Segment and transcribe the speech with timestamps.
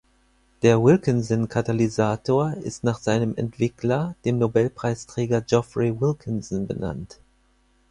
[0.63, 7.19] Der Wilkinson-Katalysator ist nach seinem Entwickler, dem Nobelpreisträger Geoffrey Wilkinson, benannt.